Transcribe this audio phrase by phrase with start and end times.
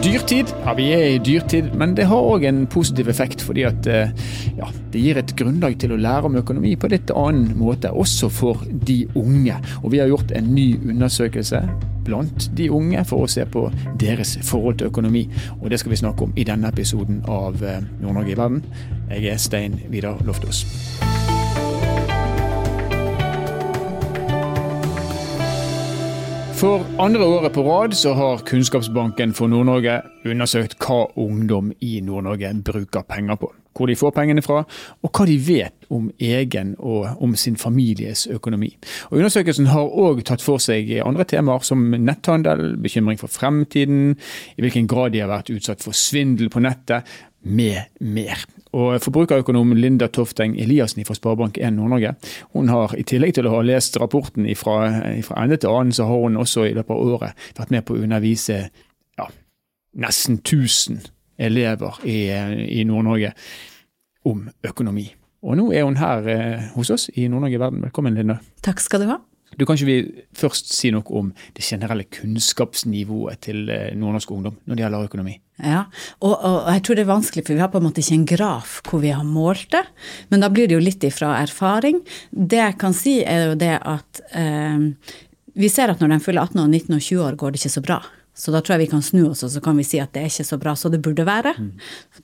[0.00, 0.46] Dyrtid?
[0.64, 3.42] Ja, vi er i dyrtid, men det har òg en positiv effekt.
[3.44, 4.14] Fordi at eh,
[4.56, 8.30] ja, det gir et grunnlag til å lære om økonomi på litt annen måte, også
[8.32, 9.58] for de unge.
[9.82, 11.60] Og vi har gjort en ny undersøkelse
[12.08, 13.66] blant de unge for å se på
[14.00, 15.26] deres forhold til økonomi.
[15.60, 18.64] Og det skal vi snakke om i denne episoden av eh, Nord-Norge i verden.
[19.12, 20.64] Jeg er Stein Vidar Loftaas.
[26.60, 29.94] For andre året på rad så har Kunnskapsbanken for Nord-Norge
[30.28, 33.48] undersøkt hva ungdom i Nord-Norge bruker penger på.
[33.72, 34.58] Hvor de får pengene fra,
[35.00, 38.74] og hva de vet om egen og om sin families økonomi.
[39.08, 44.18] Og Undersøkelsen har òg tatt for seg andre temaer som netthandel, bekymring for fremtiden,
[44.52, 47.08] i hvilken grad de har vært utsatt for svindel på nettet,
[47.40, 48.44] med mer.
[48.72, 52.14] Og Forbrukerøkonom Linda Tofteng Eliassen fra Sparebank1 Nord-Norge
[52.54, 54.76] hun har i tillegg til å ha lest rapporten fra,
[55.42, 58.04] ende til annen, så har hun også i løpet av året vært med på å
[58.04, 58.60] undervise
[59.18, 59.26] ja,
[59.98, 61.02] nesten 1000
[61.40, 62.20] elever i,
[62.80, 63.32] i Nord-Norge
[64.30, 65.08] om økonomi.
[65.40, 67.82] Og nå er hun her eh, hos oss i Nord-Norge Verden.
[67.88, 68.38] Velkommen, Linda.
[68.62, 69.18] Takk skal du ha.
[69.60, 74.56] Du Kan ikke vi først si noe om det generelle kunnskapsnivået til eh, nordnorsk ungdom
[74.64, 75.34] når det gjelder økonomi?
[75.60, 75.82] Ja,
[76.24, 78.28] og, og, jeg tror det er vanskelig, for vi har på en måte ikke en
[78.30, 79.82] graf hvor vi har målt det.
[80.32, 82.00] Men da blir det jo litt ifra erfaring.
[82.32, 84.88] Det jeg kan si, er jo det at eh,
[85.60, 87.74] vi ser at når de fyller 18 og 19 og 20 år, går det ikke
[87.76, 88.00] så bra.
[88.34, 90.22] Så da tror jeg vi kan snu oss og så kan vi si at det
[90.22, 91.52] er ikke så bra som det burde være.
[91.58, 91.70] Mm.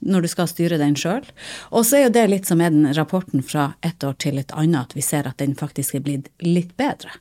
[0.07, 1.25] Når du skal styre den sjøl.
[1.71, 4.53] Og så er jo det litt som er den rapporten fra ett år til et
[4.55, 7.11] annet, at vi ser at den faktisk er blitt litt bedre.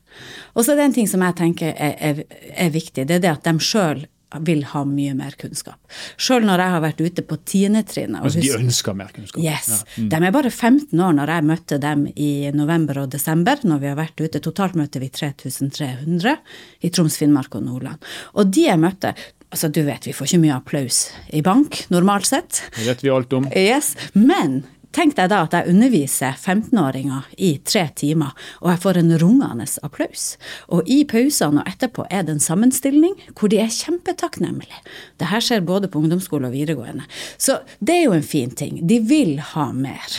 [0.55, 2.23] Og så er det en ting som jeg tenker er, er,
[2.55, 4.07] er viktig, det er det at de sjøl
[4.47, 5.79] vil ha mye mer kunnskap.
[6.19, 9.39] Sjøl når jeg har vært ute på tiendetrinnet Altså de ønsker mer kunnskap?
[9.43, 9.69] Yes.
[9.71, 10.03] Ja.
[10.03, 10.09] Mm.
[10.13, 13.91] De er bare 15 år når jeg møtte dem i november og desember, når vi
[13.93, 14.43] har vært ute.
[14.43, 16.37] Totalt møter vi 3300
[16.83, 18.13] i Troms, Finnmark og Nordland.
[18.35, 19.15] Og de jeg møtte,
[19.47, 20.97] Altså, du vet, vi får ikke mye applaus
[21.31, 22.65] i bank, normalt sett.
[22.75, 23.47] Det vet vi alt om.
[23.55, 24.65] Yes, Men
[24.97, 29.67] Tenk deg da at jeg underviser 15-åringer i tre timer, og jeg får en rungende
[29.85, 30.25] applaus.
[30.73, 34.81] Og i pausene og etterpå er det en sammenstilling hvor de er kjempetakknemlige.
[35.21, 37.05] Det her skjer både på ungdomsskole og videregående.
[37.37, 38.81] Så det er jo en fin ting.
[38.89, 40.17] De vil ha mer.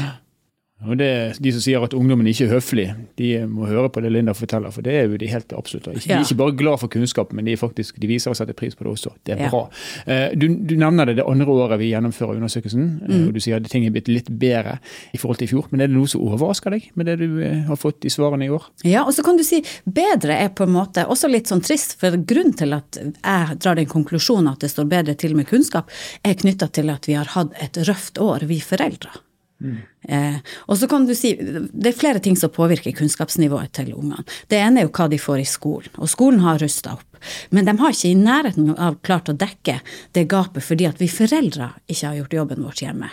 [0.86, 2.86] Og det, De som sier at ungdommen ikke er høflig,
[3.18, 4.70] de må høre på det Linda forteller.
[4.74, 5.88] For det er jo de helt absolutt.
[5.90, 8.78] De er ikke bare glad for kunnskap, men de, faktisk, de viser å sette pris
[8.78, 9.16] på det også.
[9.26, 9.64] Det er bra.
[10.06, 12.86] Eh, du, du, nevner det det andre året vi gjennomfører undersøkelsen.
[13.02, 13.26] Eh, mm.
[13.26, 14.78] og Du sier at ting er blitt litt bedre
[15.18, 15.68] i forhold til i fjor.
[15.74, 18.46] Men er det noe som overrasker deg med det du eh, har fått i svarene
[18.46, 18.70] i år?
[18.86, 21.98] Ja, og så kan du si bedre er på en måte også litt sånn trist.
[21.98, 25.90] For grunnen til at jeg drar den konklusjonen at det står bedre til med kunnskap,
[26.22, 29.24] er knytta til at vi har hatt et røft år, vi foreldre.
[29.58, 30.38] Eh,
[30.70, 34.24] og så kan du si, Det er flere ting som påvirker kunnskapsnivået til ungene.
[34.48, 37.22] Det ene er jo hva de får i skolen, og skolen har rusta opp.
[37.50, 39.80] Men de har ikke i nærheten av klart å dekke
[40.14, 43.10] det gapet fordi at vi foreldre ikke har gjort jobben vår hjemme.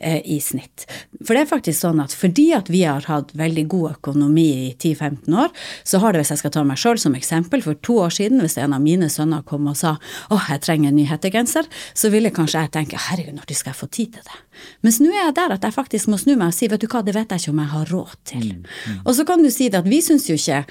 [0.00, 0.84] Eh, i snitt.
[1.26, 4.68] For det er faktisk sånn at fordi at vi har hatt veldig god økonomi i
[4.76, 5.48] 10-15 år,
[5.82, 8.38] så har det, hvis jeg skal ta meg sjøl som eksempel, for to år siden,
[8.44, 9.96] hvis en av mine sønner kom og sa
[10.30, 11.66] åh, jeg trenger en ny hettegenser,
[11.98, 14.38] så ville kanskje jeg tenke herregud, når skal jeg få tid til det?
[14.86, 16.86] Mens nå er jeg der at jeg faktisk må snu meg og si vet du
[16.90, 18.46] hva, det vet jeg ikke om jeg har råd til.
[18.54, 19.02] Mm, mm.
[19.02, 20.62] Og så kan du si det at vi syns jo ikke,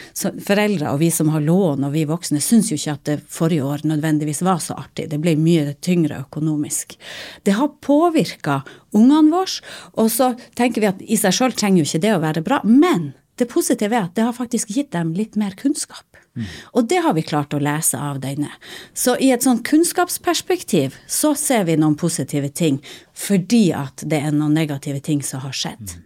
[0.47, 3.67] foreldre og vi som har lån og vi voksne, syns jo ikke at det forrige
[3.67, 5.09] år nødvendigvis var så artig.
[5.11, 6.95] Det ble mye tyngre økonomisk.
[7.43, 8.61] Det har påvirka
[8.97, 9.61] ungene våre.
[10.01, 12.61] Og så tenker vi at i seg sjøl trenger jo ikke det å være bra.
[12.65, 16.05] Men det positive er at det har faktisk gitt dem litt mer kunnskap.
[16.37, 16.49] Mm.
[16.77, 18.49] Og det har vi klart å lese av denne.
[18.97, 22.81] Så i et sånn kunnskapsperspektiv så ser vi noen positive ting
[23.17, 25.97] fordi at det er noen negative ting som har skjedd.
[25.97, 26.03] Mm.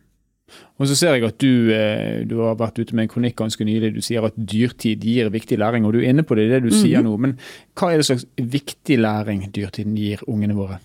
[0.81, 3.65] Og så ser jeg at du, eh, du, har vært ute med en kronikk ganske
[3.67, 3.93] nylig.
[3.95, 6.63] Du sier at dyrtid gir viktig læring, og du er inne på det i det
[6.63, 6.81] du mm -hmm.
[6.81, 7.17] sier nå.
[7.17, 7.37] Men
[7.75, 10.79] hva er det slags viktig læring dyrtiden gir ungene våre?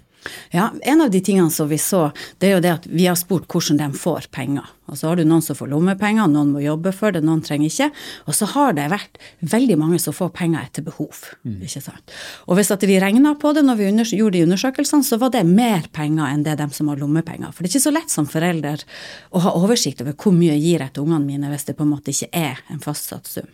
[0.50, 3.16] Ja, En av de tingene som vi så, det er jo det at vi har
[3.18, 4.66] spurt hvordan de får penger.
[4.86, 7.66] Og så har du noen som får lommepenger, noen må jobbe for det, noen trenger
[7.66, 7.88] ikke.
[8.30, 11.24] Og så har det vært veldig mange som får penger etter behov.
[11.42, 11.58] Mm.
[11.66, 12.16] ikke sant?
[12.46, 15.44] Og hvis at vi regna på det når vi gjorde de undersøkelsene, så var det
[15.48, 17.50] mer penger enn det dem som har lommepenger.
[17.52, 18.86] For det er ikke så lett som forelder
[19.34, 21.86] å ha oversikt over hvor mye jeg gir jeg til ungene mine hvis det på
[21.86, 23.50] en måte ikke er en fastsatt sum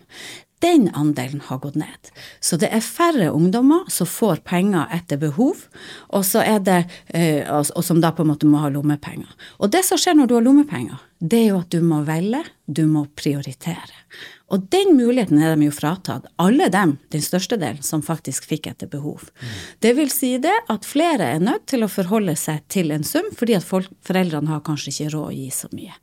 [0.62, 2.11] den andelen har gått ned.
[2.41, 5.67] Så det er færre ungdommer som får penger etter behov,
[6.14, 6.26] og,
[6.67, 6.79] det,
[7.14, 9.31] eh, og som da på en måte må ha lommepenger.
[9.59, 12.43] Og det som skjer når du har lommepenger, det er jo at du må velge,
[12.67, 13.95] du må prioritere.
[14.53, 18.67] Og den muligheten er de jo fratatt, alle dem, den største delen, som faktisk fikk
[18.69, 19.29] etter behov.
[19.39, 19.53] Mm.
[19.87, 23.31] Det vil si det at flere er nødt til å forholde seg til en sum,
[23.39, 25.95] fordi at folk, foreldrene har kanskje ikke råd å gi så mye.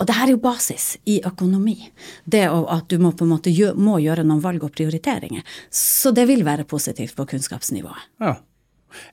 [0.00, 1.76] Og det her er jo basis i økonomi.
[2.24, 5.44] Det at du må på en måte gjøre, må gjøre noen valg og prioriteringer.
[5.70, 8.08] Så det vil være positivt på kunnskapsnivået.
[8.24, 8.38] Ja.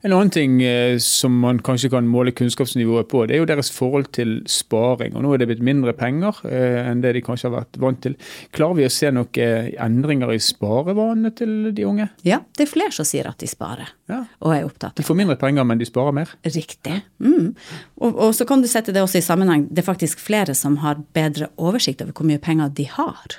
[0.04, 3.70] En annen ting eh, som man kanskje kan måle kunnskapsnivået på, det er jo deres
[3.74, 5.14] forhold til sparing.
[5.16, 8.00] Og Nå er det blitt mindre penger eh, enn det de kanskje har vært vant
[8.04, 8.16] til.
[8.56, 12.08] Klarer vi å se noen endringer i sparevanene til de unge?
[12.26, 14.24] Ja, det er flere som sier at de sparer Ja.
[14.40, 16.32] og er opptatt De får mindre penger, men de sparer mer?
[16.44, 17.00] Riktig.
[17.22, 17.52] Mm.
[18.00, 19.68] Og, og så kan du sette det også i sammenheng.
[19.70, 23.38] Det er faktisk flere som har bedre oversikt over hvor mye penger de har.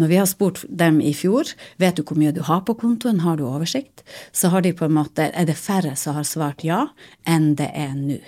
[0.00, 1.52] Når vi har spurt dem i fjor,
[1.82, 4.88] vet du hvor mye du har på kontoen, har du oversikt, så har de på
[4.88, 6.86] en måte, er det færre som har svart ja,
[7.28, 8.20] enn det er nå.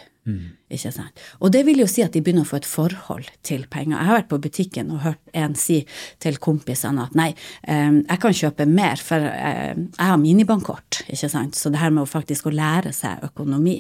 [0.73, 1.23] Ikke sant?
[1.45, 3.99] Og det vil jo si at de begynner å få et forhold til penger.
[3.99, 5.83] Jeg har vært på butikken og hørt en si
[6.23, 7.31] til kompisene at nei,
[7.69, 11.03] eh, jeg kan kjøpe mer, for eh, jeg har minibankkort.
[11.09, 11.59] ikke sant?
[11.59, 13.79] Så det her med å faktisk å lære seg økonomi.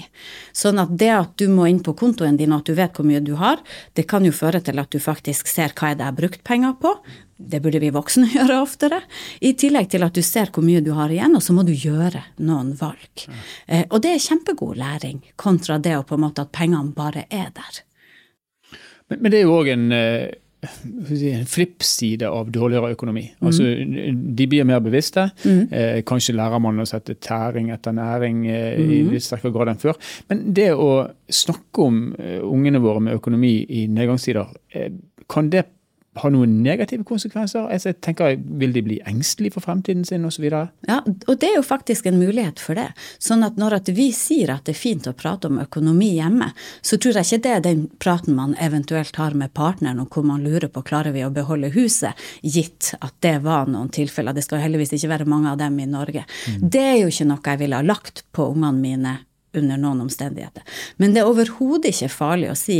[0.52, 3.08] Sånn at det at du må inn på kontoen din og at du vet hvor
[3.08, 3.62] mye du har,
[3.96, 6.44] det kan jo føre til at du faktisk ser hva er det jeg har brukt
[6.44, 6.96] penger på.
[7.42, 9.00] Det burde vi voksne gjøre oftere.
[9.40, 11.72] I tillegg til at du ser hvor mye du har igjen, og så må du
[11.74, 13.26] gjøre noen valg.
[13.66, 17.26] Eh, og det er kjempegod læring, kontra det å på en måte at pengene bare
[17.30, 17.82] er der.
[19.08, 20.30] Men, men det er jo òg en, eh,
[20.62, 23.24] en flippside av dårligere økonomi.
[23.42, 23.66] Altså,
[24.12, 25.28] De blir mer bevisste.
[25.46, 29.82] Eh, kanskje lærer man å sette tæring etter næring eh, i litt sterkere grad enn
[29.82, 29.98] før.
[30.30, 30.90] Men det å
[31.28, 34.90] snakke om eh, ungene våre med økonomi i nedgangstider, eh,
[35.28, 35.66] kan det
[36.20, 37.68] ha noen negative konsekvenser?
[37.72, 40.44] Altså, jeg tenker, Vil de bli engstelige for fremtiden sin osv.?
[40.44, 42.90] Ja, og det er jo faktisk en mulighet for det.
[43.22, 46.50] Sånn at når at vi sier at det er fint å prate om økonomi hjemme,
[46.84, 50.26] så tror jeg ikke det er den praten man eventuelt har med partneren, og hvor
[50.28, 54.36] man lurer på klarer vi å beholde huset, gitt at det var noen tilfeller.
[54.36, 56.26] Det skal heldigvis ikke være mange av dem i Norge.
[56.60, 59.18] Det er jo ikke noe jeg ville ha lagt på ungene mine
[59.56, 60.62] under noen omstendigheter.
[60.96, 62.78] Men det er overhodet ikke farlig å si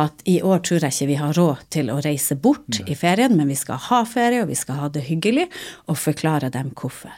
[0.00, 3.36] at i år tror jeg ikke vi har råd til å reise bort i ferien,
[3.36, 5.46] men vi skal ha ferie, og vi skal ha det hyggelig,
[5.90, 7.14] og forklare dem hvorfor.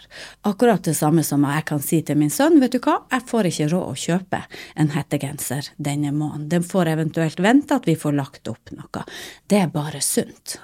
[0.49, 3.51] Akkurat det samme som jeg kan si til min sønn, vet du hva, jeg får
[3.51, 4.45] ikke råd å kjøpe
[4.77, 6.49] en hettegenser denne måneden.
[6.53, 9.05] Den får eventuelt vente at vi får lagt opp noe.
[9.47, 10.59] Det er bare sunt.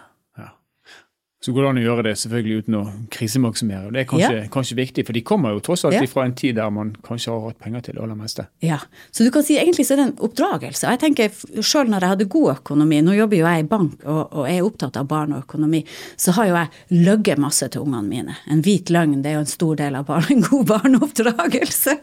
[1.43, 3.87] Så går det an å gjøre det selvfølgelig uten å krisemaksimere.
[3.89, 4.49] og Det er kanskje, Ja.
[4.49, 6.07] kanskje viktig, for de kommer jo tross alt Ja.
[6.07, 8.47] fra en tid der man kanskje har hatt penger til det aller meste.
[8.63, 8.79] Ja,
[9.11, 10.85] så du kan si egentlig så er det en oppdragelse.
[10.87, 14.05] Og jeg tenker Sjøl når jeg hadde god økonomi, nå jobber jo jeg i bank
[14.07, 15.85] og, og er opptatt av barn og økonomi,
[16.17, 16.69] så har jo jeg
[17.05, 18.37] løyet masse til ungene mine.
[18.49, 21.99] En hvit løgn det er jo en stor del av barn, en god barneoppdragelse.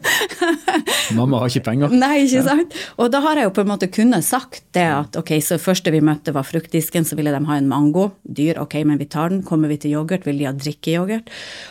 [1.16, 1.90] Mamma har ikke penger.
[1.96, 2.76] Nei, ikke sant?
[3.00, 5.92] Og da har jeg jo på en måte kunnet sagt det at ok, så første
[5.96, 8.10] vi møtte var fruktdisken, så ville de ha en mango.
[8.28, 9.44] Dyr, ok, men vi tar den.
[9.48, 11.30] Kommer vi til yoghurt, vil de ha drikkeyoghurt.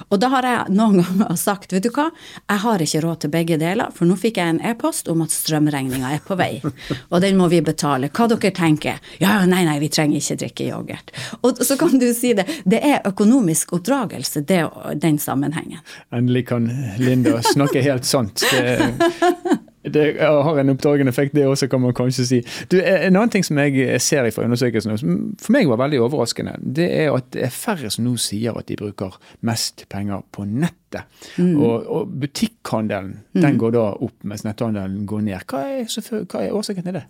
[0.08, 2.08] Og da har jeg noen ganger sagt, vet du hva,
[2.48, 5.34] jeg har ikke råd til begge deler, for nå fikk jeg en e-post om at
[5.34, 6.50] strømregninga er på vei,
[7.12, 8.10] og den må vi betale.
[8.14, 9.02] Hva dere tenker?
[9.22, 11.14] Ja, nei, nei, vi trenger ikke drikke yoghurt.
[11.42, 14.62] Og så kan du si det, det er økonomisk oppdragelse, det,
[15.02, 15.82] den sammenhengen.
[16.14, 16.68] Endelig kan
[16.98, 18.44] Linda snakke helt sant.
[18.52, 19.57] Det,
[19.94, 22.40] det har en oppdagende effekt, det også, kan man kanskje si.
[22.70, 26.56] Du, en annen ting som jeg ser fra undersøkelsen, som for meg var veldig overraskende,
[26.62, 30.46] det er at det er færre som nå sier at de bruker mest penger på
[30.48, 31.04] nettet.
[31.38, 35.44] Og, og butikkhandelen den går da opp, mens netthandelen går ned.
[35.50, 37.04] Hva er, så, hva er årsaken til det?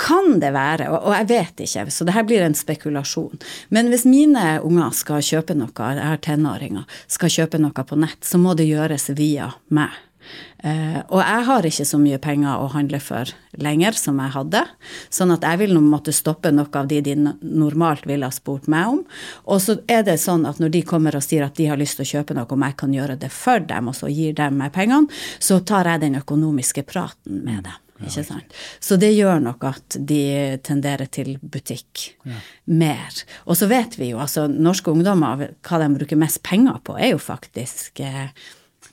[0.00, 3.38] Kan det være, og jeg vet ikke, så det her blir en spekulasjon.
[3.70, 8.18] Men hvis mine unger skal kjøpe noe, jeg har tenåringer, skal kjøpe noe på nett,
[8.26, 9.94] så må det gjøres via meg.
[10.64, 14.62] Eh, og jeg har ikke så mye penger å handle for lenger som jeg hadde,
[15.12, 18.66] sånn at jeg vil nå måtte stoppe noe av de de normalt ville ha spurt
[18.72, 19.04] meg om.
[19.44, 22.00] Og så er det sånn at når de kommer og sier at de har lyst
[22.00, 24.60] til å kjøpe noe, om jeg kan gjøre det for dem, og så gir dem
[24.62, 27.80] meg pengene, så tar jeg den økonomiske praten med dem.
[28.02, 28.56] Ikke sant?
[28.82, 30.24] Så det gjør nok at de
[30.66, 32.08] tenderer til butikk
[32.66, 33.22] mer.
[33.46, 37.14] Og så vet vi jo, altså norske ungdommer, hva de bruker mest penger på, er
[37.14, 38.34] jo faktisk eh,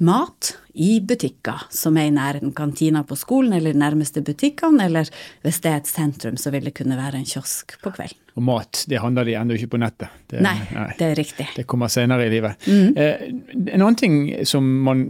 [0.02, 5.10] mat i butikker som er i nærheten kantina på skolen eller nærmeste butikkene, eller
[5.44, 8.20] hvis det er et sentrum, så vil det kunne være en kiosk på kvelden.
[8.40, 10.14] Og mat, det handler de ennå ikke på nettet.
[10.32, 10.56] Det, Nei,
[10.98, 11.50] det er riktig.
[11.58, 12.68] Det kommer senere i livet.
[12.68, 15.10] Eh, en annen ting som man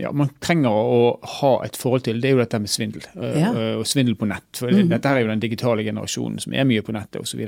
[0.00, 1.00] ja, man trenger å
[1.40, 3.02] ha et forhold til, det er jo dette med svindel.
[3.20, 3.50] eh, Ja.
[3.76, 4.46] Og svindel på nett.
[4.56, 7.42] For Dette er jo den digitale generasjonen som er mye på nettet osv.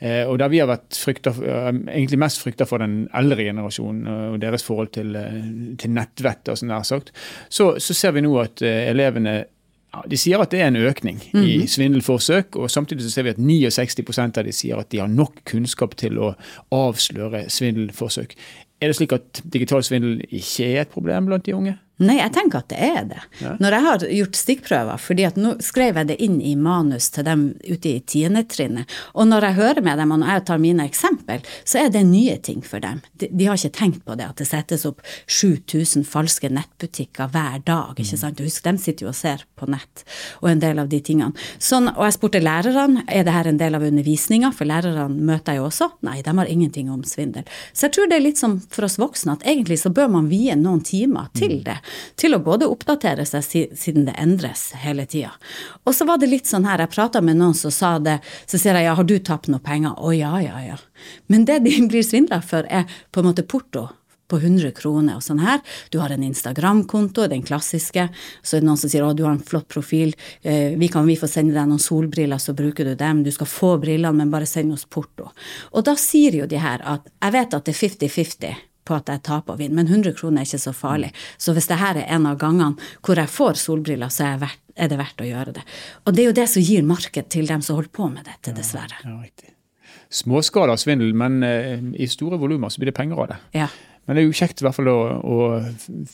[0.00, 4.06] Eh, og der vi har vært frykta, eh, egentlig mest frykta for den eldre generasjonen
[4.06, 7.12] eh, og deres forhold til, eh, til nettvett, og sånn der sagt,
[7.50, 9.44] så, så ser vi nå at eh, elevene
[9.92, 13.30] ja, De sier at det er en økning i svindelforsøk, og samtidig så ser vi
[13.34, 16.36] at 69% av de sier at de har nok kunnskap til å
[16.70, 18.36] avsløre svindelforsøk.
[18.80, 21.76] Er det slik at digital svindel ikke er et problem blant de unge?
[22.00, 23.22] Nei, jeg tenker at det er det.
[23.42, 23.54] Ja.
[23.60, 27.26] Når jeg har gjort stikkprøver, fordi at nå skrev jeg det inn i manus til
[27.26, 30.86] dem ute i tiendetrinnet, og når jeg hører med dem, og når jeg tar mine
[30.88, 33.02] eksempel, så er det nye ting for dem.
[33.20, 37.60] De, de har ikke tenkt på det, at det settes opp 7000 falske nettbutikker hver
[37.68, 38.24] dag, ikke sant.
[38.24, 38.40] sant.
[38.46, 40.04] Husk, de sitter jo og ser på nett,
[40.40, 41.36] og en del av de tingene.
[41.60, 45.58] Sånn, og jeg spurte lærerne, er det her en del av undervisninga, for lærerne møter
[45.58, 45.90] jeg jo også.
[46.06, 47.44] Nei, de har ingenting om svindel.
[47.74, 50.32] Så jeg tror det er litt som for oss voksne, at egentlig så bør man
[50.32, 51.76] vie noen timer til det.
[52.20, 53.44] Til å både oppdatere seg
[53.78, 55.32] siden det endres hele tida.
[55.84, 58.58] Og så var det litt sånn her, jeg prata med noen som sa det, så
[58.58, 59.96] sier jeg ja, har du tapt noe penger?
[59.96, 60.78] Å ja, ja, ja.
[61.32, 63.88] Men det de blir svindla for, er på en måte porto
[64.30, 65.58] på 100 kroner og sånn her.
[65.90, 68.06] Du har en Instagram-konto, den klassiske.
[68.42, 71.08] Så er det noen som sier å, du har en flott profil, eh, vi kan
[71.08, 73.24] vi få sende deg noen solbriller, så bruker du dem.
[73.26, 75.32] Du skal få brillene, men bare send oss porto.
[75.74, 79.12] Og da sier jo de her at jeg vet at det er 50-50 på at
[79.12, 81.12] jeg taper og vinner, men 100 kroner er ikke så farlig.
[81.38, 84.90] Så hvis dette er en av gangene hvor jeg får solbriller, så er, verdt, er
[84.90, 85.64] det verdt å gjøre det.
[86.04, 88.54] Og det er jo det som gir marked til dem som holder på med dette,
[88.56, 89.00] dessverre.
[89.06, 89.54] Ja, riktig.
[90.10, 93.38] Småskala svindel, men eh, i store volumer så blir det penger av det.
[93.60, 93.68] Ja.
[94.06, 95.36] Men det er jo kjekt i hvert fall å, å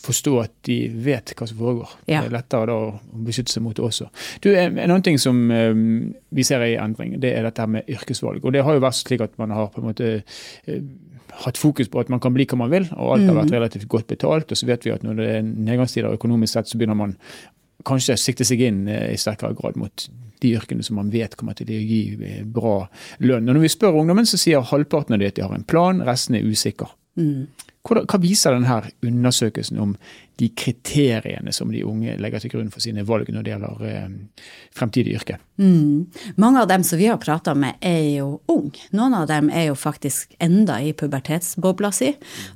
[0.03, 0.77] forstå at de
[1.07, 1.95] vet hva som foregår.
[2.11, 2.21] Ja.
[2.21, 4.11] Det er lettere da å beskytte seg mot det også.
[4.45, 5.73] Du, En en annen ting som eh,
[6.37, 8.45] vi ser er i endring, det er dette med yrkesvalg.
[8.45, 10.83] Og Det har jo vært slik at man har på en måte eh,
[11.45, 13.89] hatt fokus på at man kan bli hva man vil, og alt har vært relativt
[13.93, 14.53] godt betalt.
[14.53, 17.17] Og så vet vi at når det er nedgangstider økonomisk sett, så begynner man
[17.87, 20.09] kanskje sikte seg inn eh, i sterkere grad mot
[20.43, 22.79] de yrkene som man vet kommer til å gi eh, bra
[23.25, 23.49] lønn.
[23.49, 26.03] Og Når vi spør ungdommen, så sier halvparten av de at de har en plan,
[26.07, 26.93] resten er usikker.
[27.17, 27.47] Hva,
[27.87, 29.97] hva viser denne undersøkelsen om
[30.37, 34.09] de kriteriene som de unge legger til grunn for sine valg når det gjelder eh,
[34.77, 35.39] fremtidig yrke?
[35.57, 36.11] Mm.
[36.37, 38.83] Mange av dem som vi har prata med, er jo unge.
[38.93, 42.11] Noen av dem er jo faktisk enda i pubertetsbobla si.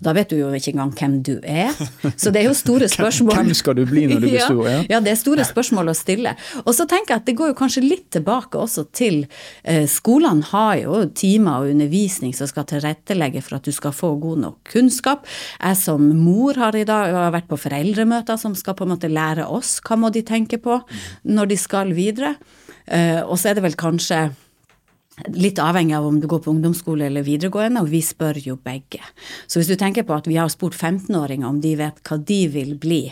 [0.05, 1.73] Da vet du jo ikke engang hvem du er.
[2.21, 3.39] Så det er jo store spørsmål.
[3.39, 4.69] Hvem skal du bli når du blir stor?
[4.69, 6.35] Ja, ja, det er store spørsmål å stille.
[6.67, 9.23] Og så tenker jeg at det går jo kanskje litt tilbake også til
[9.65, 14.13] eh, Skolene har jo timer og undervisning som skal tilrettelegge for at du skal få
[14.21, 15.20] god nok kunnskap.
[15.23, 19.11] Jeg som mor har i dag har vært på foreldremøter som skal på en måte
[19.11, 20.81] lære oss hva må de tenke på
[21.29, 22.37] når de skal videre.
[22.87, 24.29] Eh, og så er det vel kanskje
[25.37, 29.03] Litt avhengig av om du går på ungdomsskole eller videregående, og vi spør jo begge.
[29.45, 32.39] Så hvis du tenker på at vi har spurt 15-åringer om de vet hva de
[32.49, 33.03] vil bli,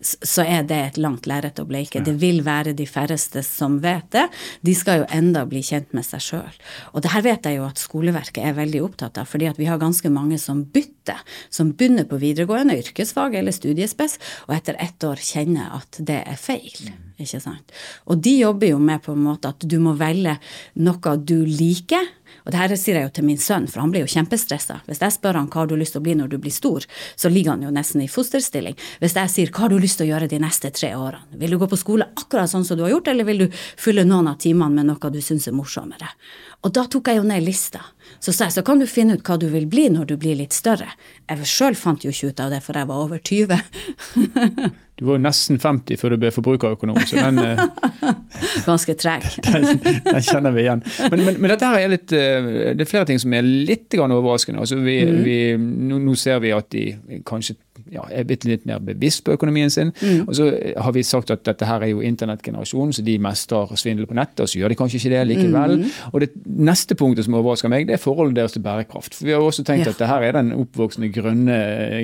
[0.00, 2.02] så er det et langt lerret å bleike.
[2.06, 4.26] Det vil være de færreste som vet det.
[4.62, 6.60] De skal jo enda bli kjent med seg sjøl.
[6.92, 9.66] Og det her vet jeg jo at skoleverket er veldig opptatt av, fordi at vi
[9.70, 11.18] har ganske mange som bytter.
[11.50, 16.38] Som begynner på videregående, yrkesfag eller studiespes, og etter ett år kjenner at det er
[16.38, 16.92] feil.
[17.18, 17.74] Ikke sant?
[18.06, 20.36] Og de jobber jo med på en måte at du må velge
[20.78, 22.06] noe du liker.
[22.48, 24.78] Og det her sier jeg jo til min sønn, for han blir jo kjempestressa.
[24.88, 26.86] Hvis jeg spør han hva har du lyst til å bli når du blir stor,
[27.12, 28.78] så ligger han jo nesten i fosterstilling.
[29.02, 31.52] Hvis jeg sier hva har du lyst til å gjøre de neste tre årene, vil
[31.52, 34.32] du gå på skole akkurat sånn som du har gjort, eller vil du fylle noen
[34.32, 36.08] av timene med noe du syns er morsommere?
[36.64, 37.84] Og da tok jeg jo ned lista.
[38.16, 40.40] Så sa jeg så kan du finne ut hva du vil bli når du blir
[40.40, 40.88] litt større.
[41.28, 43.60] Jeg sjøl fant jo ikke ut av det, for jeg var over 20.
[44.98, 47.60] Du var jo nesten 50 før du ble forbrukerøkonom, så den, eh,
[48.66, 49.26] Ganske treg.
[49.46, 50.82] den, den kjenner vi igjen.
[51.12, 53.94] Men, men, men dette her er litt, eh, det er flere ting som er litt
[53.94, 54.64] overraskende.
[54.64, 57.54] Altså vi, vi, nå, nå ser vi at de kanskje
[57.92, 59.92] ja, er blitt litt mer bevisst på økonomien sin.
[60.26, 64.06] Og så har vi sagt at dette her er jo internettgenerasjonen, så de mestrer svindel
[64.10, 65.76] på nettet, og så gjør de kanskje ikke det likevel.
[66.12, 69.14] Og det neste punktet som overrasker meg, det er forholdet deres til bærekraft.
[69.18, 69.92] For vi har også tenkt Ja.
[69.92, 71.58] at det her er den oppvoksende grønne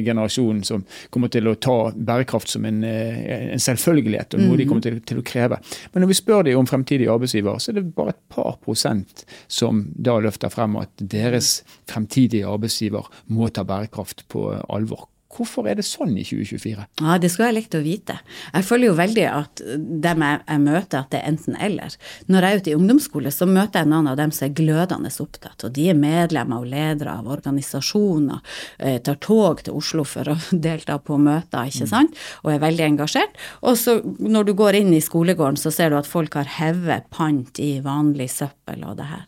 [0.05, 4.67] generasjonen som kommer til å ta bærekraft som en, eh, en selvfølgelighet, og noe de
[4.67, 5.59] kommer til, til å kreve.
[5.93, 9.25] Men når vi spør dem om fremtidige arbeidsgiver, så er det bare et par prosent
[9.49, 15.09] som da løfter frem at deres fremtidige arbeidsgiver må ta bærekraft på alvor.
[15.35, 16.87] Hvorfor er det sånn i 2024?
[17.03, 18.19] Ja, det skulle jeg likt å vite.
[18.53, 19.63] Jeg føler jo veldig at
[20.05, 21.97] dem jeg, jeg møter, at det er enten-eller.
[22.31, 25.13] Når jeg er ute i ungdomsskole, så møter jeg noen av dem som er glødende
[25.25, 25.67] opptatt.
[25.67, 28.43] Og de er medlemmer og ledere av organisasjoner,
[28.79, 30.39] eh, tar tog til Oslo for å
[30.69, 33.39] delta på møter, ikke sant, og er veldig engasjert.
[33.63, 37.09] Og så når du går inn i skolegården, så ser du at folk har hevet
[37.15, 39.25] pant i vanlig søppel og det her.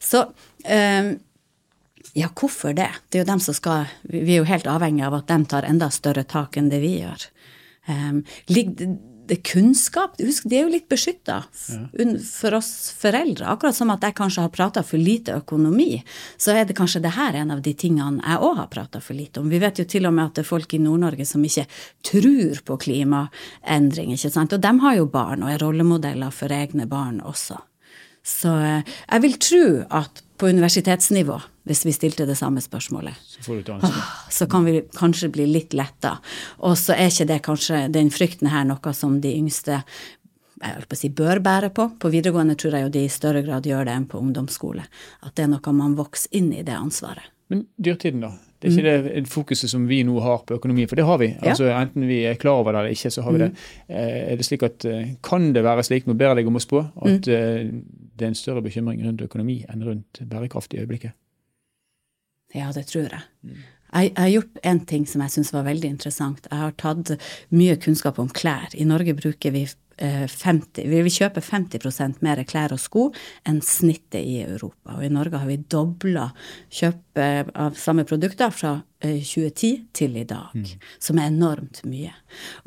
[0.00, 0.24] Så
[0.64, 1.16] eh,
[2.14, 2.90] ja, hvorfor det?
[3.08, 5.68] Det er jo dem som skal Vi er jo helt avhengig av at de tar
[5.68, 7.28] enda større tak enn det vi gjør.
[7.90, 8.24] Um,
[9.30, 11.36] det kunnskap Husk, de er jo litt beskytta
[12.26, 13.46] for oss foreldre.
[13.52, 16.00] Akkurat som at jeg kanskje har prata for lite økonomi,
[16.34, 19.14] så er det kanskje det her en av de tingene jeg òg har prata for
[19.14, 19.50] lite om.
[19.52, 21.68] Vi vet jo til og med at det er folk i Nord-Norge som ikke
[22.10, 24.56] tror på klimaendring, ikke sant.
[24.56, 27.60] Og de har jo barn og er rollemodeller for egne barn også.
[28.26, 29.64] Så eh, jeg vil tro
[30.02, 31.36] at på universitetsnivå,
[31.68, 33.18] hvis vi stilte det samme spørsmålet.
[33.44, 33.98] Så ansvar.
[34.32, 36.16] Så kan vi kanskje bli litt letta.
[36.64, 39.82] Og så er ikke det kanskje den frykten her noe som de yngste
[40.60, 41.86] jeg holdt på å si bør bære på.
[42.00, 44.84] På videregående tror jeg jo de i større grad gjør det enn på ungdomsskole.
[45.24, 47.30] At det er noe man vokser inn i det ansvaret.
[47.50, 48.34] Men dyrtiden, da?
[48.60, 51.30] Det er ikke det fokuset som vi nå har på økonomi, for det har vi.
[51.40, 51.80] Altså Ja.
[51.80, 53.50] Enten vi er klar over det eller ikke, så har vi det.
[53.88, 56.56] Eh, Er det slik at, eh, Kan det være slik, nå ber jeg deg om
[56.56, 57.84] å spå, at Mm.
[58.20, 61.16] Eh, det er en større bekymring rundt økonomi enn rundt bærekraft i øyeblikket?
[62.54, 63.22] Ja, det tror jeg.
[63.90, 66.48] Jeg, jeg har gjort en ting som jeg syns var veldig interessant.
[66.50, 67.14] Jeg har tatt
[67.54, 68.74] mye kunnskap om klær.
[68.74, 73.08] I Norge bruker vi eh, 50, vi kjøper 50% mer klær og sko
[73.48, 74.98] enn snittet i Europa.
[74.98, 76.30] Og i Norge har vi dobla
[76.70, 80.52] kjøpet av samme produkter fra eh, 2010 til i dag,
[81.00, 82.12] som er enormt mye.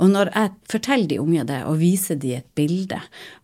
[0.02, 3.00] Og når jeg forteller de unge det, og viser de et bilde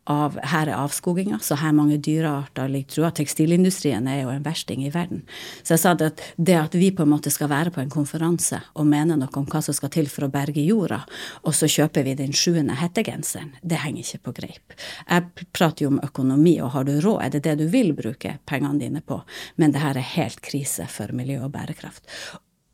[0.09, 3.11] av her er avskoginga, så her mange dyrearter ligger trua.
[3.13, 5.21] Tekstilindustrien er jo en versting i verden.
[5.61, 7.93] Så jeg sa det at det at vi på en måte skal være på en
[7.93, 11.03] konferanse og mene noe om hva som skal til for å berge jorda,
[11.45, 14.77] og så kjøper vi den sjuende hettegenseren, det henger ikke på greip.
[15.05, 18.39] Jeg prater jo om økonomi, og har du råd, er det det du vil bruke
[18.49, 19.21] pengene dine på?
[19.61, 22.07] Men det her er helt krise for miljø og bærekraft.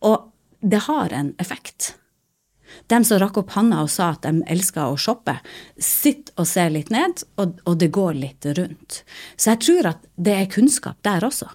[0.05, 0.31] Og
[0.61, 1.95] det har en effekt.
[2.87, 5.37] De som rakk opp handa og sa at de elska å shoppe,
[5.77, 9.03] sitter og ser litt ned, og, og det går litt rundt.
[9.37, 11.49] Så jeg tror at det er kunnskap der også.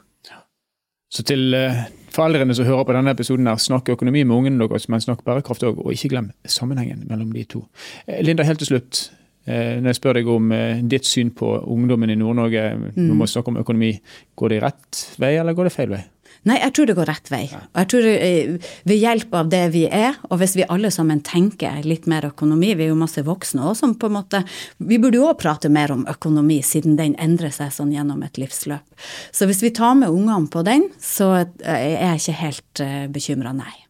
[1.11, 1.80] Så til uh,
[2.14, 5.64] foreldrene som hører på denne episoden, her, snakk økonomi med ungene deres, men snakk bærekraft
[5.66, 7.64] òg, og ikke glem sammenhengen mellom de to.
[8.07, 9.09] Eh, Linda, helt til slutt.
[9.49, 12.64] Uh, Når jeg spør deg om uh, ditt syn på ungdommen i Nord-Norge,
[12.95, 13.97] vi man snakker om økonomi.
[14.38, 16.04] Går det rett vei, eller går det feil vei?
[16.49, 17.42] Nei, jeg tror det går rett vei.
[17.52, 21.20] Og jeg tror eh, ved hjelp av det vi er, og hvis vi alle sammen
[21.26, 24.40] tenker litt mer økonomi, vi er jo masse voksne også som på en måte
[24.76, 28.40] Vi burde jo òg prate mer om økonomi, siden den endrer seg sånn gjennom et
[28.40, 29.04] livsløp.
[29.37, 33.54] Så hvis vi tar med ungene på den, så eh, er jeg ikke helt bekymra,
[33.56, 33.89] nei.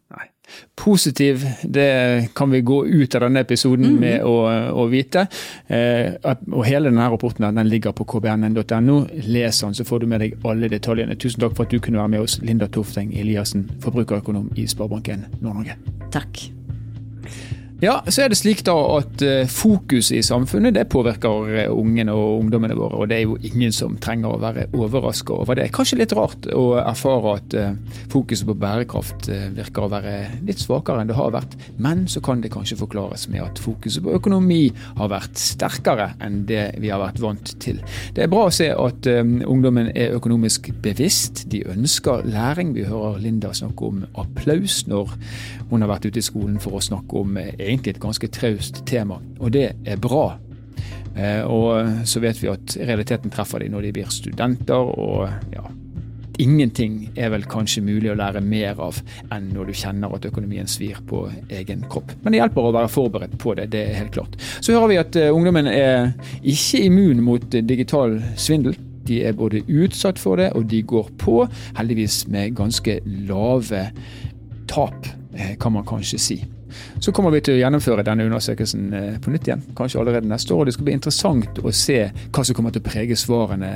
[0.75, 4.35] Positiv, det kan vi gå ut av denne episoden med å,
[4.73, 5.27] å vite.
[5.67, 6.17] Eh,
[6.51, 8.97] og hele denne rapporten den ligger på kbnn.no.
[9.27, 11.17] Les den, så får du med deg alle detaljene.
[11.19, 15.27] Tusen takk for at du kunne være med oss, Linda Tofteng Eliassen, forbrukerøkonom i Sparebanken
[15.41, 15.77] Nord-Norge.
[16.11, 16.47] Takk.
[17.81, 22.13] Ja, så er det slik da at eh, fokuset i samfunnet det påvirker eh, ungene
[22.13, 22.99] og ungdommene våre.
[23.01, 25.71] Og det er jo ingen som trenger å være overraska over det.
[25.73, 27.71] Kanskje litt rart å erfare at eh,
[28.13, 30.13] fokuset på bærekraft virker å være
[30.45, 31.55] litt svakere enn det har vært.
[31.81, 34.67] Men så kan det kanskje forklares med at fokuset på økonomi
[34.99, 37.81] har vært sterkere enn det vi har vært vant til.
[38.13, 41.47] Det er bra å se at ungdommen er økonomisk bevisst.
[41.49, 42.75] De ønsker læring.
[42.77, 45.17] Vi hører Linda snakke om applaus når
[45.71, 48.83] hun har vært ute i skolen for å snakke om eh, egentlig et ganske traust
[48.89, 50.25] tema, og det er bra.
[51.15, 55.67] Eh, og så vet vi at realiteten treffer de når de blir studenter, og ja
[56.41, 58.97] Ingenting er vel kanskje mulig å lære mer av
[59.33, 62.15] enn når du kjenner at økonomien svir på egen kropp.
[62.23, 64.37] Men det hjelper å være forberedt på det, det er helt klart.
[64.57, 68.79] Så hører vi at eh, ungdommen er ikke immun mot digital svindel.
[69.05, 71.43] De er både utsatt for det, og de går på,
[71.77, 72.97] heldigvis med ganske
[73.29, 73.85] lave
[74.71, 76.41] tap, eh, kan man kanskje si.
[76.99, 80.55] Så kommer vi til å gjennomføre denne undersøkelsen eh, på nytt igjen, kanskje allerede neste
[80.55, 80.65] år.
[80.65, 83.73] og Det skal bli interessant å se hva som kommer til å prege svarene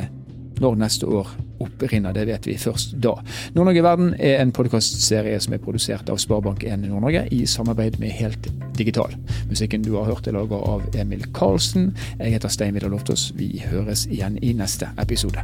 [0.62, 1.30] når neste år
[1.64, 2.14] opprinner.
[2.16, 3.16] Det vet vi først da.
[3.56, 8.16] Nord-Norge i verden er en podkastserie som er produsert av Sparebank1 Nord-Norge i samarbeid med
[8.16, 9.16] Helt Digital.
[9.50, 11.94] Musikken du har hørt er laget av Emil Karlsen.
[12.20, 13.32] Jeg heter Stein Vidar Loftaas.
[13.36, 15.44] Vi høres igjen i neste episode.